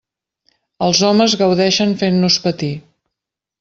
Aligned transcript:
Els 0.85 1.03
homes 1.11 1.37
gaudeixen 1.43 1.97
fent-nos 2.03 2.43
patir. 2.49 2.75